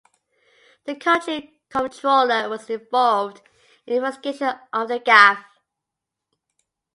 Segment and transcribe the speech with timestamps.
[0.85, 3.43] The country comptroller was involved
[3.85, 5.45] in the investigation of the gaffe.